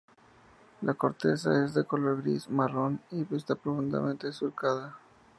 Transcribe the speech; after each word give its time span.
La 0.81 0.95
corteza 0.95 1.63
es 1.63 1.75
de 1.75 1.83
color 1.83 2.23
gris-marrón 2.23 3.01
y 3.11 3.21
está 3.35 3.53
profundamente 3.53 4.31
surcada. 4.33 4.97